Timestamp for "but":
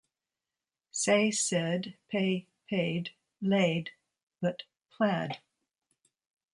4.41-4.63